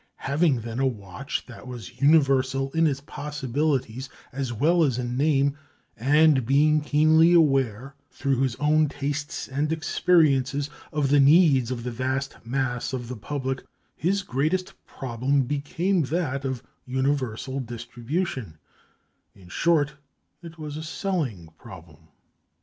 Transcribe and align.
Having, 0.25 0.61
then, 0.61 0.79
a 0.79 0.87
watch 0.87 1.45
that 1.45 1.67
was 1.67 2.01
universal 2.01 2.71
in 2.71 2.87
its 2.87 3.01
possibilities 3.01 4.09
as 4.31 4.51
well 4.51 4.83
as 4.83 4.97
in 4.97 5.15
name, 5.15 5.55
and 5.95 6.43
being 6.43 6.81
keenly 6.81 7.33
aware, 7.33 7.93
through 8.09 8.41
his 8.41 8.55
own 8.55 8.89
tastes 8.89 9.47
and 9.47 9.71
experiences, 9.71 10.71
of 10.91 11.09
the 11.09 11.19
needs 11.19 11.69
of 11.69 11.83
the 11.83 11.91
vast 11.91 12.35
mass 12.43 12.93
of 12.93 13.09
the 13.09 13.15
public, 13.15 13.63
his 13.95 14.23
greatest 14.23 14.73
problem 14.87 15.43
became 15.43 16.01
that 16.05 16.45
of 16.45 16.63
universal 16.83 17.59
distribution; 17.59 18.57
in 19.35 19.49
short, 19.49 19.97
it 20.41 20.57
was 20.57 20.77
a 20.77 20.83
selling 20.83 21.47
problem. 21.59 22.07